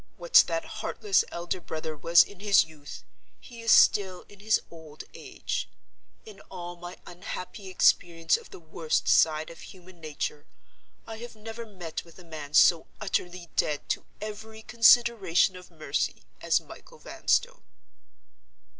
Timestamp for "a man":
12.17-12.55